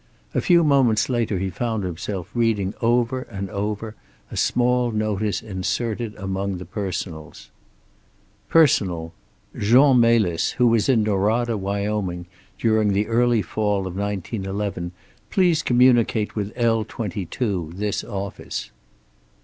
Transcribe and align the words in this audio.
A 0.33 0.41
few 0.41 0.63
moments 0.63 1.09
later 1.09 1.37
he 1.37 1.51
found 1.51 1.83
himself 1.83 2.27
reading 2.33 2.73
over 2.81 3.21
and 3.21 3.51
over 3.51 3.93
a 4.31 4.35
small 4.35 4.89
notice 4.91 5.43
inserted 5.43 6.15
among 6.15 6.57
the 6.57 6.65
personals. 6.65 7.51
"Personal: 8.49 9.13
Jean 9.55 9.99
Melis, 9.99 10.53
who 10.53 10.65
was 10.65 10.89
in 10.89 11.03
Norada, 11.03 11.55
Wyoming, 11.55 12.25
during 12.57 12.93
the 12.93 13.05
early 13.09 13.43
fall 13.43 13.85
of 13.85 13.95
1911 13.95 14.91
please 15.29 15.61
communicate 15.61 16.35
with 16.35 16.51
L 16.55 16.83
22, 16.83 17.73
this 17.75 18.03
office." 18.03 18.71